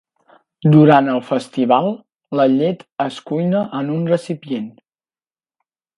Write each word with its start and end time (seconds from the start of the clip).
Durant 0.75 1.09
el 1.15 1.19
festival, 1.27 1.91
la 2.39 2.47
llet 2.53 2.83
es 3.07 3.19
cuina 3.33 3.61
en 3.81 3.93
un 3.97 4.11
recipient. 4.15 4.69